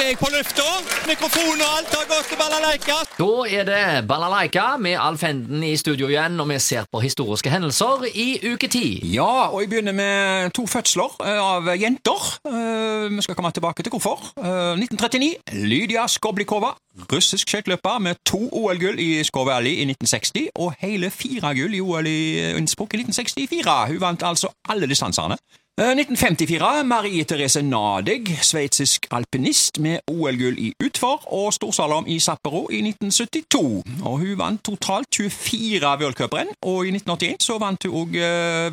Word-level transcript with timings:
er 0.00 0.08
jeg 0.12 0.18
på 0.20 0.28
lufta. 0.32 0.64
Mikrofon 1.08 1.60
og 1.60 1.72
alt 1.76 1.94
har 1.94 2.06
gått 2.08 2.28
til 2.30 2.38
balalaika. 2.40 2.96
Da 3.18 3.28
er 3.58 3.66
det 3.68 3.82
Balalaika 4.08 4.64
med 4.80 4.96
Alf 5.00 5.24
Henden 5.26 5.62
i 5.66 5.74
studio 5.76 6.08
igjen, 6.08 6.38
og 6.40 6.48
vi 6.48 6.58
ser 6.62 6.86
på 6.92 7.02
historiske 7.04 7.52
hendelser 7.52 8.06
i 8.08 8.28
uke 8.52 8.70
ti. 8.72 8.84
Ja, 9.12 9.50
og 9.50 9.60
jeg 9.62 9.70
begynner 9.72 9.96
med 9.96 10.54
to 10.56 10.64
fødsler 10.70 11.16
eh, 11.24 11.40
av 11.42 11.68
jenter. 11.80 12.30
Eh, 12.48 13.08
Vi 13.10 13.22
skal 13.26 13.34
komme 13.36 13.52
tilbake 13.52 13.82
til 13.82 13.92
hvorfor. 13.92 14.22
Eh, 14.40 14.78
1939. 14.80 15.34
Lydia 15.68 16.06
Skoblikova, 16.08 16.72
russisk 17.12 17.48
skøyteløper 17.48 17.98
med 17.98 18.20
to 18.24 18.40
OL-gull 18.52 19.00
i 19.00 19.24
Skove 19.24 19.52
Valley 19.52 19.80
i 19.82 19.88
1960 19.88 20.50
og 20.56 20.74
hele 20.80 21.10
fire 21.10 21.54
gull 21.56 21.74
i 21.74 21.80
OL 21.80 22.06
i 22.06 22.20
Innsbruck 22.56 22.94
i 22.94 23.02
1964. 23.04 23.86
Hun 23.92 24.00
vant 24.00 24.22
altså 24.22 24.52
alle 24.68 24.88
distansene. 24.88 25.36
Eh, 25.80 25.94
1954. 25.94 26.84
Marie 26.84 27.24
Therese 27.24 27.62
Nadeg, 27.62 28.26
sveitsisk 28.44 29.06
alpinist 29.16 29.78
med 29.80 30.02
OL-gull 30.12 30.58
i 30.60 30.74
utfor 30.76 31.22
og 31.32 31.54
Storsalom 31.56 32.04
i 32.04 32.18
Sapporo 32.20 32.66
i 32.68 32.82
1972. 32.84 33.62
Og 34.04 34.18
Hun 34.20 34.34
vant 34.36 34.60
totalt 34.60 35.08
24 35.16 35.94
worldcuprenn, 36.02 36.52
og 36.68 36.84
i 36.84 36.92
1981 36.92 37.46
så 37.46 37.56
vant 37.62 37.86
hun 37.88 37.96
òg 37.96 38.18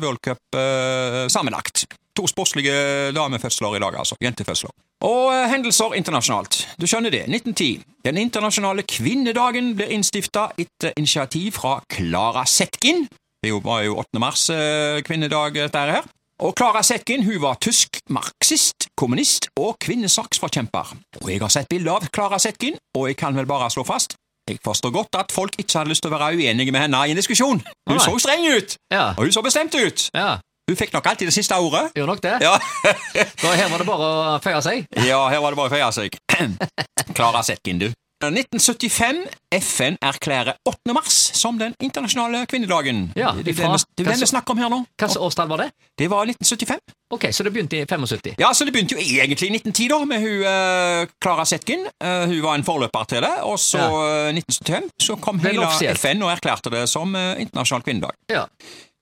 worldcup 0.04 0.58
eh, 0.60 1.24
sammenlagt. 1.32 1.86
To 2.18 2.26
sportslige 2.28 2.74
damefødsler 3.16 3.78
i 3.78 3.80
dag, 3.86 3.96
altså. 4.04 4.20
Jentefødsler. 4.20 4.76
Og 5.08 5.32
eh, 5.32 5.48
hendelser 5.48 5.96
internasjonalt. 5.96 6.60
Du 6.76 6.84
skjønner 6.84 7.14
det. 7.14 7.24
1910. 7.24 7.86
Den 8.04 8.20
internasjonale 8.20 8.84
kvinnedagen 8.84 9.72
blir 9.80 9.96
innstifta 9.96 10.50
etter 10.60 10.92
initiativ 11.00 11.56
fra 11.56 11.78
Klara 11.88 12.44
Zetkin. 12.44 13.06
Det 13.40 13.56
var 13.64 13.80
jo 13.86 13.96
8. 13.96 14.20
mars 14.20 14.50
eh, 14.52 15.00
kvinnedag, 15.08 15.56
dette 15.56 15.88
her. 15.94 16.04
Og 16.38 16.54
Klara 16.54 16.82
Zetkin 16.86 17.24
hun 17.26 17.40
var 17.42 17.56
tysk 17.58 17.98
marxist, 18.14 18.86
kommunist 18.98 19.48
og 19.58 19.74
kvinnesaksforkjemper. 19.82 20.92
Og 21.22 21.30
Jeg 21.32 21.40
har 21.42 21.50
sett 21.50 21.68
bilde 21.70 21.90
av 21.90 22.06
Klara 22.14 22.38
Zetkin, 22.38 22.76
og 22.94 23.08
jeg 23.08 23.16
kan 23.18 23.34
vel 23.36 23.46
bare 23.46 23.70
slå 23.74 23.84
fast 23.86 24.14
jeg 24.48 24.62
forstår 24.64 24.90
godt 24.94 25.16
at 25.20 25.32
folk 25.34 25.52
ikke 25.60 25.76
hadde 25.76 25.90
lyst 25.92 26.00
til 26.00 26.08
å 26.08 26.14
være 26.16 26.38
uenige 26.38 26.72
med 26.72 26.80
henne 26.80 27.00
i 27.04 27.10
en 27.12 27.18
diskusjon. 27.18 27.58
Hun 27.60 27.98
Nei. 27.98 28.00
så 28.00 28.14
streng 28.16 28.46
ut, 28.48 28.76
Ja. 28.90 29.10
og 29.10 29.26
hun 29.26 29.32
så 29.34 29.42
bestemt 29.44 29.74
ut. 29.76 30.06
ja. 30.14 30.38
Hun 30.68 30.76
fikk 30.76 30.92
nok 30.92 31.06
alltid 31.06 31.28
det 31.28 31.34
siste 31.34 31.56
ordet. 31.56 31.92
Gjorde 31.96 32.06
nok 32.14 32.20
det. 32.22 32.32
Ja, 32.44 32.54
Da 33.42 33.52
her 33.56 33.68
var 33.72 33.78
det 33.78 33.86
bare 33.88 34.08
å 34.08 34.40
føye 34.44 34.58
seg. 34.64 34.86
ja 35.04 35.20
her 35.28 35.40
var 35.40 35.50
det 35.52 35.56
bare 35.60 35.68
å 35.68 35.72
føye 35.72 35.92
seg. 35.92 36.16
Klara 37.16 37.42
Zetkin, 37.44 37.78
du. 37.80 37.86
1975. 38.26 39.28
FN 39.52 39.96
erklærer 40.02 40.52
8. 40.66 40.92
mars 40.94 41.12
som 41.38 41.58
den 41.58 41.74
internasjonale 41.80 42.46
kvinnedagen. 42.50 43.12
Ja, 43.16 43.30
det 43.32 43.54
er 43.58 43.78
den 43.96 44.06
vi- 44.06 44.22
er 44.22 44.26
snakker 44.26 44.50
om 44.50 44.58
her 44.58 44.68
nå. 44.68 44.84
Hvilket 44.98 45.16
årstall 45.16 45.48
var 45.48 45.56
det? 45.56 45.70
Det 45.98 46.10
var 46.10 46.24
1975. 46.26 46.80
Ok, 47.10 47.24
Så 47.32 47.42
det 47.44 47.52
begynte 47.52 47.76
i 47.78 47.84
75. 47.86 48.34
Ja, 48.38 48.52
så 48.52 48.64
Det 48.64 48.72
begynte 48.72 48.92
jo 48.94 48.98
egentlig 49.00 49.48
i 49.50 49.52
1910, 49.56 49.88
da, 49.88 50.04
med 50.04 50.18
hun 50.20 50.42
eh, 50.44 51.06
Klara 51.22 51.44
Zetkin. 51.44 51.86
Uh, 52.04 52.26
hun 52.26 52.42
var 52.42 52.54
en 52.54 52.64
forløper 52.64 53.04
til 53.08 53.22
det. 53.22 53.34
Og 53.42 53.58
så 53.58 53.78
Ja. 53.78 54.28
eh, 54.28 54.34
1975 54.34 54.90
så 55.00 55.16
kom 55.16 55.38
hele. 55.38 55.64
FN 55.94 56.22
og 56.22 56.30
erklærte 56.30 56.70
det 56.70 56.88
som 56.88 57.14
uh, 57.14 57.40
internasjonal 57.40 57.82
kvinnedag. 57.82 58.10
Ja. 58.30 58.44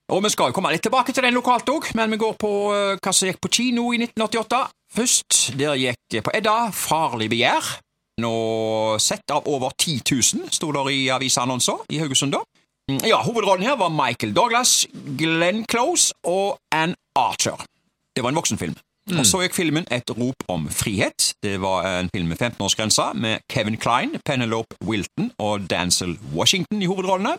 Og 0.09 0.23
vi 0.23 0.29
skal 0.29 0.47
jo 0.47 0.51
komme 0.55 0.71
litt 0.71 0.81
tilbake 0.81 1.11
til 1.13 1.23
den 1.23 1.33
lokalt 1.33 1.67
òg, 1.67 1.89
men 1.95 2.11
vi 2.11 2.17
går 2.17 2.37
på 2.39 2.51
eh, 2.71 2.95
hva 3.03 3.11
som 3.13 3.27
gikk 3.27 3.41
på 3.43 3.49
kino 3.51 3.91
i 3.91 3.97
1988. 3.97 4.67
Først, 4.95 5.57
der 5.59 5.75
gikk 5.75 5.97
det 6.11 6.23
på 6.23 6.31
Edda 6.33 6.69
Farlig 6.71 7.27
begjær. 7.29 7.79
Nå 8.21 8.97
sett 8.99 9.29
av 9.31 9.45
over 9.47 9.69
10 9.77 10.01
000, 10.11 10.49
sto 10.51 10.71
det 10.73 10.85
i 10.93 11.03
avisannonser 11.13 11.83
i 11.93 11.99
Haugesund 12.01 12.33
da. 12.33 12.41
Mm, 12.89 13.01
Ja, 13.05 13.19
Hovedrollen 13.21 13.65
her 13.67 13.75
var 13.77 13.89
Michael 13.93 14.33
Douglas, 14.33 14.87
Glenn 15.19 15.65
Close 15.69 16.13
og 16.23 16.57
Ann 16.73 16.95
Archer. 17.15 17.59
Det 18.15 18.23
var 18.23 18.29
en 18.33 18.39
voksenfilm. 18.39 18.75
Og 19.07 19.23
Så 19.25 19.39
gikk 19.39 19.53
filmen 19.55 19.85
Et 19.91 20.09
rop 20.09 20.43
om 20.51 20.65
frihet. 20.69 21.33
Det 21.43 21.61
var 21.61 21.85
en 21.87 22.09
film 22.13 22.27
med 22.27 22.37
15-årsgrensa 22.41 23.13
med 23.13 23.39
Kevin 23.49 23.77
Klein, 23.77 24.17
Penelope 24.25 24.75
Wilton 24.83 25.31
og 25.39 25.69
Dancel 25.69 26.17
Washington 26.35 26.81
i 26.81 26.85
hovedrollene. 26.89 27.37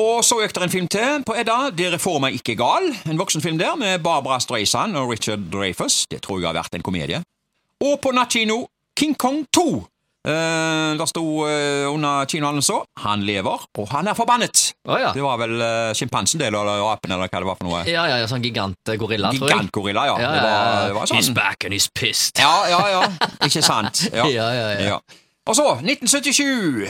Og 0.00 0.24
så 0.24 0.40
gikk 0.42 0.54
det 0.54 0.62
en 0.62 0.70
film 0.74 0.88
til 0.88 1.22
på 1.24 1.34
Edda, 1.36 1.70
Dere 1.76 1.98
får 2.00 2.18
meg 2.20 2.34
ikke 2.40 2.56
gal. 2.56 2.90
En 3.08 3.18
voksenfilm 3.20 3.58
der 3.58 3.76
med 3.76 4.02
Barbara 4.02 4.40
Streisand 4.40 4.96
og 4.96 5.10
Richard 5.12 5.38
Dreyfus. 5.52 6.04
Det 6.10 6.20
tror 6.22 6.40
jeg 6.40 6.48
har 6.48 6.58
vært 6.60 6.74
en 6.74 6.82
komedie. 6.84 7.22
Og 7.84 8.00
på 8.00 8.12
nattkino 8.12 8.66
King 8.98 9.14
Kong 9.16 9.46
2. 9.56 9.66
Uh, 10.20 10.98
der 11.00 11.06
sto 11.08 11.22
uh, 11.48 11.86
under 11.88 12.26
kinohallen 12.28 12.60
så 12.60 12.82
Han 13.00 13.22
lever, 13.24 13.62
og 13.78 13.86
han 13.88 14.10
er 14.10 14.14
forbannet. 14.18 14.74
Oh, 14.84 14.98
ja. 15.00 15.14
Det 15.16 15.22
var 15.24 15.38
vel 15.40 15.54
uh, 15.62 15.92
sjimpansen 15.96 16.42
det, 16.42 16.50
eller 16.50 16.68
apen, 16.90 17.14
eller 17.14 17.30
hva 17.30 17.40
det 17.40 17.48
var 17.48 17.56
for 17.56 17.68
noe. 17.70 17.80
Ja, 17.88 18.04
ja, 18.10 18.18
ja, 18.20 18.26
sånn 18.28 18.44
gigantgorilla, 18.44 19.30
tror 19.32 19.48
jeg. 19.48 19.54
Gigantgorilla, 19.56 20.04
ja. 20.10 20.18
Ja, 20.20 20.34
Det 20.34 20.42
var, 20.44 20.84
det 20.90 20.98
var 20.98 21.14
He's 21.14 21.30
sånn. 21.30 21.38
back 21.38 21.64
and 21.64 21.72
he's 21.72 21.88
pissed. 21.96 22.36
Ja, 22.42 22.52
ja, 22.68 22.82
ja. 22.98 23.02
Ikke 23.48 23.64
sant? 23.64 24.04
Ja. 24.20 24.28
Ja, 24.28 24.50
ja, 24.52 24.68
ja. 24.90 25.00
Og 25.48 25.56
så, 25.56 25.64
1977. 25.80 26.84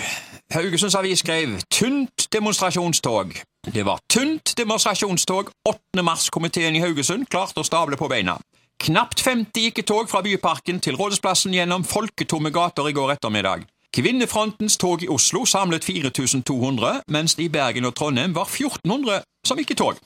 Haugesunds 0.50 0.94
Avis 0.98 1.22
skrev 1.22 1.60
'Tynt 1.70 2.26
demonstrasjonstog'. 2.34 3.38
Det 3.70 3.84
var 3.86 4.00
tynt 4.10 4.54
demonstrasjonstog. 4.58 5.50
8. 5.68 6.02
mars-komiteen 6.02 6.74
i 6.76 6.80
Haugesund 6.82 7.28
klarte 7.30 7.60
å 7.60 7.64
stable 7.66 7.96
på 8.00 8.08
beina. 8.10 8.34
Knapt 8.80 9.20
50 9.20 9.60
gikk 9.66 9.82
i 9.82 9.84
tog 9.84 10.08
fra 10.08 10.22
Byparken 10.24 10.78
til 10.80 10.96
Rådhusplassen 10.96 11.52
gjennom 11.52 11.82
folketomme 11.84 12.48
gater 12.54 12.88
i 12.88 12.94
går 12.96 13.12
ettermiddag. 13.18 13.66
Kvinnefrontens 13.92 14.78
tog 14.80 15.02
i 15.04 15.08
Oslo 15.12 15.42
samlet 15.44 15.84
4200, 15.84 17.02
mens 17.12 17.34
det 17.36 17.44
i 17.44 17.52
Bergen 17.52 17.84
og 17.84 17.92
Trondheim 17.98 18.32
var 18.32 18.48
1400 18.48 19.20
som 19.44 19.60
gikk 19.60 19.74
i 19.74 19.78
tog. 19.82 20.00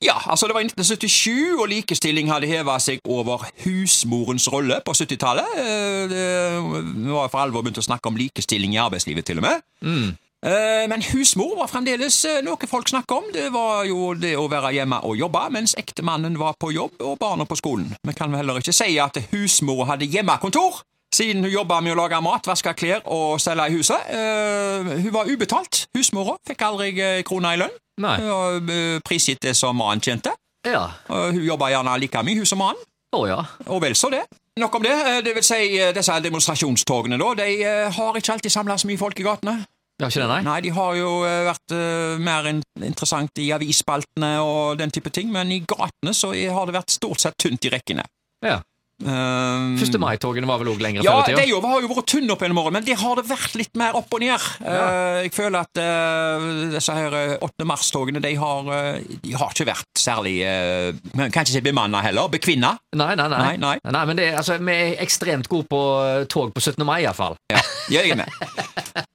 Ja, 0.00 0.14
altså 0.30 0.46
det 0.46 0.54
var 0.54 0.62
1977, 0.64 1.58
og 1.58 1.66
likestilling 1.68 2.30
hadde 2.30 2.48
heva 2.48 2.78
seg 2.80 3.02
over 3.04 3.42
husmorens 3.64 4.46
rolle 4.52 4.78
på 4.86 4.94
70-tallet. 4.96 5.58
Eh, 5.60 6.14
Det 6.14 7.12
var 7.12 7.28
for 7.28 7.42
alvor 7.42 7.66
begynt 7.66 7.82
å 7.82 7.84
snakke 7.84 8.08
om 8.08 8.16
likestilling 8.16 8.78
i 8.78 8.80
arbeidslivet, 8.80 9.26
til 9.26 9.42
og 9.42 9.48
med. 9.48 9.66
Eh, 9.84 10.14
Men 10.42 11.02
husmor 11.04 11.56
var 11.58 11.68
fremdeles 11.68 12.16
eh, 12.24 12.38
noe 12.46 12.66
folk 12.70 12.88
snakka 12.88 13.14
om. 13.18 13.26
Det 13.34 13.50
var 13.52 13.84
jo 13.84 14.14
det 14.16 14.34
å 14.40 14.46
være 14.48 14.70
hjemme 14.72 15.02
og 15.04 15.18
jobbe, 15.20 15.42
mens 15.52 15.74
ektemannen 15.76 16.38
var 16.40 16.54
på 16.60 16.70
jobb 16.72 17.02
og 17.04 17.18
barna 17.20 17.44
på 17.44 17.58
skolen. 17.60 17.90
Vi 18.08 18.14
kan 18.16 18.32
vel 18.32 18.40
heller 18.40 18.60
ikke 18.62 18.72
si 18.72 18.94
at 19.02 19.18
husmor 19.34 19.84
hadde 19.90 20.08
hjemmekontor, 20.08 20.80
siden 21.14 21.44
hun 21.44 21.52
jobba 21.52 21.80
med 21.84 21.92
å 21.92 21.98
lage 22.04 22.20
mat, 22.24 22.46
vaske 22.48 22.72
klær 22.78 23.02
og 23.04 23.36
stelle 23.42 23.66
i 23.68 23.74
huset. 23.76 24.00
Eh, 24.08 24.90
Hun 25.04 25.12
var 25.12 25.28
ubetalt. 25.28 25.84
Husmora 25.96 26.36
fikk 26.48 26.62
aldri 26.64 26.92
krona 27.26 27.52
i 27.56 27.60
lønn. 27.60 27.76
Nei. 28.00 28.16
Eh, 28.22 29.00
prisgitt 29.04 29.42
det 29.44 29.52
som 29.58 29.76
mannen 29.76 30.00
tjente. 30.00 30.32
Ja. 30.64 30.86
Hun 31.10 31.42
jobba 31.44 31.68
gjerne 31.74 31.98
like 32.00 32.22
mye, 32.24 32.38
hun 32.40 32.46
som 32.48 32.58
mannen. 32.62 32.80
Oh, 33.12 33.26
ja. 33.28 33.42
Og 33.66 33.80
vel 33.82 33.96
så 33.98 34.08
det. 34.12 34.22
Nok 34.60 34.74
om 34.78 34.82
det. 34.86 34.92
Eh, 34.94 35.20
Det 35.26 35.34
vil 35.34 35.42
si, 35.44 35.60
eh, 35.80 35.92
disse 35.92 36.16
demonstrasjonstogene, 36.22 37.18
da, 37.18 37.34
de 37.34 37.62
eh, 37.64 37.90
har 37.92 38.14
ikke 38.16 38.32
alltid 38.38 38.50
samla 38.54 38.78
så 38.78 38.86
mye 38.88 38.98
folk 38.98 39.18
i 39.20 39.26
gatene. 39.26 39.58
Det 40.00 40.06
har 40.06 40.14
ikke 40.14 40.20
det, 40.22 40.28
nei? 40.30 40.42
Nei, 40.46 40.60
de 40.64 40.70
har 40.72 40.94
jo 40.96 41.08
eh, 41.28 41.42
vært 41.44 41.72
eh, 41.76 42.20
mer 42.24 42.46
in 42.48 42.62
interessant 42.80 43.36
i 43.42 43.50
avisspaltene 43.52 44.30
og 44.40 44.78
den 44.80 44.88
type 44.96 45.12
ting, 45.12 45.28
men 45.28 45.52
i 45.52 45.58
gatene 45.60 46.14
så 46.16 46.30
har 46.32 46.64
det 46.64 46.78
vært 46.78 46.94
stort 46.94 47.20
sett 47.20 47.36
tynt 47.36 47.68
i 47.68 47.72
rekkene. 47.74 48.06
Ja. 48.40 48.62
Um, 49.00 49.78
1. 49.80 49.96
mai-togene 49.96 50.48
var 50.48 50.60
vel 50.60 50.74
òg 50.74 50.82
lenger 50.84 51.06
ja, 51.06 51.14
før 51.16 51.32
i 51.32 51.36
de 51.38 51.44
Ja, 51.46 51.48
jo 51.54 51.60
har 51.64 51.80
jo 51.80 51.88
vært 51.88 52.08
tynne 52.12 52.34
opp 52.34 52.42
gjennom 52.44 52.60
året, 52.60 52.74
men 52.76 52.84
det 52.84 52.98
har 53.00 53.16
det 53.16 53.24
vært 53.30 53.54
litt 53.56 53.78
mer 53.80 53.96
opp 53.96 54.12
og 54.12 54.20
ned. 54.20 54.48
Eh, 54.60 55.20
jeg 55.24 55.32
føler 55.32 55.64
at 55.64 55.80
uh, 55.80 56.48
disse 56.74 56.96
her 56.96 57.16
eh, 57.16 57.32
8. 57.40 57.66
mars-togene 57.68 58.20
de 58.20 58.34
har, 58.36 58.68
eh, 58.76 59.00
de 59.24 59.32
har 59.40 59.54
ikke 59.54 59.68
vært 59.70 60.00
særlig 60.00 60.34
uh, 60.44 60.92
Kan 61.16 61.42
ikke 61.42 61.54
si 61.54 61.64
bemanna 61.64 62.02
heller. 62.04 62.28
Bekvinna. 62.32 62.74
Nei, 62.96 63.14
nei, 63.16 63.28
nei. 63.32 63.56
Nei, 63.60 63.74
nei. 63.84 64.04
men 64.10 64.20
det, 64.20 64.30
altså, 64.36 64.58
Vi 64.60 64.76
er 64.76 65.00
ekstremt 65.02 65.48
gode 65.50 65.68
på 65.70 65.80
eh, 66.04 66.26
tog 66.30 66.52
på 66.54 66.60
17. 66.60 66.84
mai, 66.86 67.00
iallfall. 67.04 67.38
Ja, 67.52 67.64
jeg 67.90 68.12
er 68.12 68.20
med. 68.20 68.28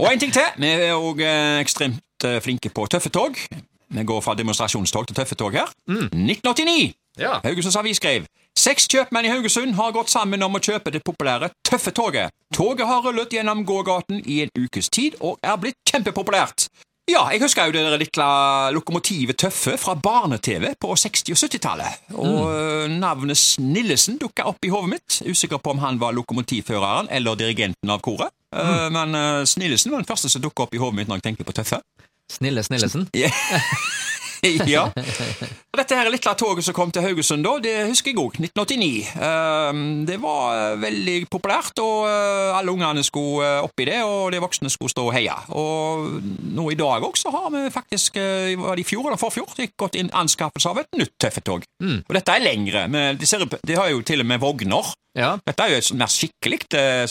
Og 0.02 0.09
en 0.09 0.19
ting 0.19 0.34
til. 0.34 0.50
Vi 0.57 0.73
er 0.73 0.97
òg 0.97 1.22
ekstremt 1.62 2.25
eh, 2.28 2.41
flinke 2.44 2.73
på 2.73 2.88
tøffe 2.91 3.13
tog. 3.13 3.38
Vi 3.96 4.03
går 4.03 4.22
fra 4.25 4.34
demonstrasjonstog 4.38 5.07
til 5.07 5.17
tøffe 5.22 5.38
tog 5.40 5.56
her. 5.56 5.69
1989. 5.88 6.96
Ja. 7.18 7.40
Haugesunds 7.44 7.78
Avis 7.80 8.02
skrev 8.02 8.26
Seks 8.56 8.88
kjøpmenn 8.88 9.28
i 9.28 9.31
Haugesund 9.34 9.76
har 9.76 9.92
gått 9.92 10.09
sammen 10.14 10.44
om 10.46 10.56
å 10.56 10.62
kjøpe 10.64 10.94
det 10.94 11.03
populære 11.03 11.50
Tøffetoget. 11.68 12.32
toget. 12.56 12.88
Har 12.88 13.03
rullet 13.03 13.34
gjennom 13.34 13.66
gågaten 13.67 14.22
i 14.26 14.41
en 14.46 14.52
ukes 14.56 14.90
tid 14.90 15.17
og 15.20 15.38
er 15.44 15.58
blitt 15.59 15.76
kjempepopulært. 15.91 16.70
Ja, 17.12 17.28
jeg 17.29 17.44
husker 17.44 17.67
jo 17.67 17.76
det 17.76 17.84
der 17.85 18.00
lille 18.02 18.28
lokomotivet 18.73 19.38
Tøffe 19.38 19.76
fra 19.78 19.94
barne-TV 19.94 20.72
på 20.82 20.96
60- 20.97 21.35
og 21.35 21.38
70-tallet. 21.38 22.00
Og 22.16 22.47
mm. 22.47 22.96
navnet 23.03 23.38
Snillesen 23.38 24.18
dukka 24.18 24.47
opp 24.50 24.66
i 24.66 24.72
hodet 24.73 24.96
mitt. 24.96 25.20
Usikker 25.28 25.61
på 25.61 25.76
om 25.76 25.84
han 25.84 26.00
var 26.02 26.16
lokomotivføreren 26.18 27.11
eller 27.11 27.38
dirigenten 27.38 27.91
av 27.91 28.02
koret. 28.02 28.34
Mm. 28.56 28.94
men 28.94 29.16
øh, 29.16 29.46
Snillesen 29.46 29.91
var 29.91 30.00
den 30.00 30.08
første 30.08 30.29
som 30.29 30.41
dukka 30.41 30.64
opp 30.64 30.73
i 30.73 30.79
hodet 30.79 30.96
mitt 30.96 31.09
når 31.11 31.20
jeg 31.20 31.28
tenkte 31.28 31.44
på 31.44 31.53
Tøffe. 31.59 31.82
Snille 32.32 32.64
Snillesen. 32.64 33.09
Ja. 33.14 33.29
ja. 34.76 34.86
Dette 35.76 35.97
her 35.97 36.08
lille 36.08 36.34
toget 36.40 36.64
som 36.64 36.76
kom 36.76 36.92
til 36.96 37.03
Haugesund, 37.03 37.44
da, 37.44 37.56
det 37.64 37.74
husker 37.90 38.14
jeg 38.14 38.20
òg. 38.22 38.38
1989. 38.40 39.09
Ehm, 39.20 39.82
Det 40.08 40.18
var 40.24 40.56
eh, 40.56 40.78
veldig 40.80 41.16
populært, 41.32 41.80
og 41.84 42.06
eh, 42.08 42.56
alle 42.56 42.72
ungene 42.72 43.03
skulle 43.03 43.44
eh, 43.58 43.66
oppi 43.66 43.88
det, 43.90 43.97
og 44.08 44.32
de 44.32 44.40
voksne 44.44 44.72
skulle 44.72 44.94
stå 44.94 45.08
og 45.09 45.14
heie. 45.18 45.36
Og 45.58 46.22
nå 46.56 46.70
i 46.72 46.78
dag 46.80 47.03
også 47.03 47.34
har 47.36 47.50
vi 47.53 47.66
faktisk, 47.74 48.20
var 48.62 48.78
det 48.80 48.86
i 48.86 48.88
fjor 48.88 49.09
eller 49.09 49.20
forfjor, 49.20 49.52
gått 49.80 49.97
inn 50.00 50.12
anskaffelse 50.16 50.72
av 50.72 50.80
et 50.84 51.00
nytt 51.00 51.16
tøffetog. 51.22 51.66
Og 51.84 52.14
dette 52.16 52.36
er 52.38 52.46
lengre, 52.46 52.86
men 52.92 53.20
de, 53.20 53.28
ser, 53.28 53.44
de 53.46 53.76
har 53.78 53.92
jo 53.92 54.02
til 54.06 54.24
og 54.24 54.30
med 54.32 54.40
vogner. 54.44 54.94
Ja, 55.16 55.36
Dette 55.47 55.64
er 55.64 55.72
jo 55.72 55.78
et 55.80 55.92
mer 55.96 56.12
skikkelig 56.12 56.58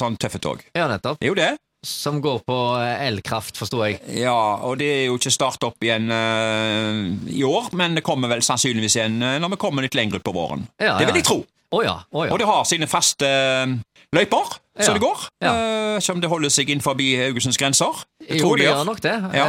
sånn 0.01 0.17
tøffetog. 0.21 0.61
ja 0.77 0.89
nettopp. 0.91 1.17
Det 1.21 1.29
er 1.29 1.33
jo 1.33 1.39
det. 1.39 1.53
Som 1.85 2.21
går 2.25 2.39
på 2.49 2.57
eh, 2.81 3.07
elkraft, 3.07 3.59
forsto 3.61 3.83
jeg. 3.85 3.99
Ja, 4.17 4.35
og 4.65 4.79
det 4.81 4.89
er 4.89 5.03
jo 5.11 5.19
ikke 5.19 5.33
start 5.35 5.65
opp 5.67 5.85
igjen 5.85 6.09
uh, 6.09 7.05
i 7.29 7.43
år, 7.45 7.69
men 7.77 7.99
det 7.99 8.05
kommer 8.07 8.31
vel 8.33 8.45
sannsynligvis 8.45 8.97
igjen 8.97 9.19
uh, 9.21 9.37
når 9.43 9.53
vi 9.55 9.61
kommer 9.61 9.85
litt 9.85 9.97
lenger 9.99 10.19
ut 10.19 10.25
på 10.25 10.33
våren. 10.33 10.65
Ja, 10.81 10.97
det 10.99 11.11
vil 11.11 11.21
jeg 11.21 11.29
tro. 11.29 11.43
Oh, 11.75 11.83
ja. 11.85 11.99
Og 12.15 12.37
det 12.39 12.47
har 12.49 12.65
sine 12.71 12.87
faste 12.89 13.29
løyper, 14.15 14.57
så 14.79 14.95
det 14.95 15.03
går. 15.03 15.25
Ja. 15.45 15.53
Uh, 15.53 16.01
som 16.03 16.23
det 16.23 16.31
holder 16.31 16.53
seg 16.55 16.71
innenfor 16.73 16.97
Haugesunds 16.99 17.61
grenser. 17.61 18.05
Det 18.23 18.39
Jo, 18.41 18.47
tror 18.47 18.59
det 18.59 18.69
gjør 18.71 18.85
nok 18.89 19.03
det. 19.05 19.15
Ja. 19.37 19.47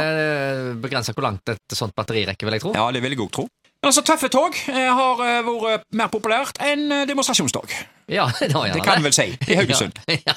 Begrenser 0.82 1.16
hvor 1.16 1.26
langt 1.30 1.54
et 1.54 1.78
sånt 1.78 1.96
batteri 1.96 2.26
rekker, 2.28 2.48
vil 2.50 2.58
jeg 2.58 2.66
tro. 2.66 2.74
Ja, 2.76 2.90
det 2.94 3.02
vil 3.04 3.16
jeg 3.16 3.24
òg 3.24 3.32
tro. 3.34 3.48
Men 3.80 3.92
altså, 3.92 4.02
tøffe 4.06 4.28
tog 4.32 4.56
har 4.66 5.20
vært 5.46 5.84
mer 5.94 6.10
populært 6.10 6.58
enn 6.64 6.88
demonstrasjonstog. 7.08 7.72
Ja, 8.10 8.28
det, 8.40 8.52
har 8.52 8.68
Det 8.72 8.82
kan 8.82 9.02
det. 9.02 9.04
vel 9.04 9.16
si. 9.16 9.30
I 9.48 9.54
Haugesund. 9.62 9.98
Ja. 10.26 10.34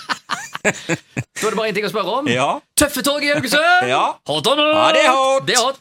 Da 1.40 1.48
er 1.48 1.54
det 1.54 1.58
bare 1.58 1.70
én 1.72 1.76
ting 1.78 1.86
å 1.88 1.92
spørre 1.92 2.16
om. 2.20 2.26
Ja. 2.28 2.48
Tøffe 2.80 3.02
tog 3.06 3.24
i 3.24 3.30
Haugesund! 3.32 3.88
Ja. 3.88 4.02
Hot 4.28 4.48
or 4.52 4.58
not? 4.60 4.74
Ja, 4.76 4.88
det 4.96 5.04
er 5.06 5.14
hot. 5.16 5.46
Det 5.48 5.54
er 5.56 5.62
hot. 5.64 5.78